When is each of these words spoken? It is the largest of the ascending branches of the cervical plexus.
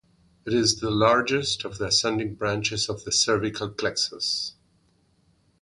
It 0.47 0.53
is 0.55 0.79
the 0.79 0.89
largest 0.89 1.63
of 1.63 1.77
the 1.77 1.85
ascending 1.85 2.33
branches 2.33 2.89
of 2.89 3.03
the 3.03 3.11
cervical 3.11 3.69
plexus. 3.69 4.55